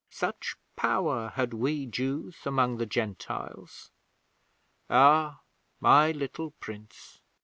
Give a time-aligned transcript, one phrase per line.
[0.09, 3.91] Such power had we Jews among the Gentiles.
[4.89, 5.41] Ah,
[5.79, 7.19] my little Prince!